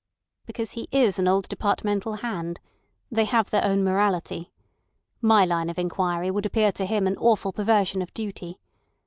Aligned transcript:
"Because 0.47 0.71
he 0.71 0.87
is 0.91 1.19
an 1.19 1.27
old 1.27 1.47
departmental 1.47 2.13
hand. 2.25 2.59
They 3.11 3.25
have 3.25 3.51
their 3.51 3.63
own 3.63 3.83
morality. 3.83 4.51
My 5.21 5.45
line 5.45 5.69
of 5.69 5.77
inquiry 5.77 6.31
would 6.31 6.47
appear 6.47 6.71
to 6.71 6.87
him 6.87 7.05
an 7.05 7.17
awful 7.17 7.53
perversion 7.53 8.01
of 8.01 8.11
duty. 8.15 8.57